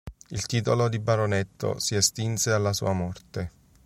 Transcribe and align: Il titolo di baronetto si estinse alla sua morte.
Il 0.31 0.47
titolo 0.47 0.89
di 0.89 0.97
baronetto 0.97 1.77
si 1.79 1.93
estinse 1.93 2.49
alla 2.51 2.73
sua 2.73 2.91
morte. 2.91 3.51